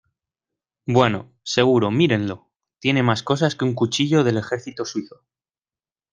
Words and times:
Bueno, 0.87 1.31
seguro, 1.43 1.91
mírenlo. 1.91 2.49
Tiene 2.79 3.03
más 3.03 3.21
cosas 3.21 3.53
que 3.55 3.65
un 3.65 3.75
cuchillo 3.75 4.23
del 4.23 4.37
ejército 4.37 4.83
suizo. 4.83 5.21